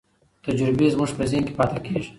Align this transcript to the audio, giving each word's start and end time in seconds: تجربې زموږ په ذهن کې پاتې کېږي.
تجربې 0.45 0.87
زموږ 0.93 1.09
په 1.17 1.23
ذهن 1.29 1.43
کې 1.47 1.53
پاتې 1.59 1.79
کېږي. 1.85 2.09